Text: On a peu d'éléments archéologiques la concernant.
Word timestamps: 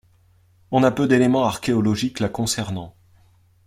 On 0.71 0.81
a 0.81 0.89
peu 0.89 1.07
d'éléments 1.07 1.43
archéologiques 1.45 2.21
la 2.21 2.29
concernant. 2.29 2.95